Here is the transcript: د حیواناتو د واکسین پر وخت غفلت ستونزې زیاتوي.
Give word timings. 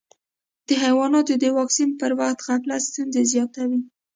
د 0.67 0.69
حیواناتو 0.83 1.33
د 1.43 1.45
واکسین 1.57 1.89
پر 1.99 2.11
وخت 2.19 2.39
غفلت 2.47 2.81
ستونزې 2.89 3.23
زیاتوي. 3.33 3.79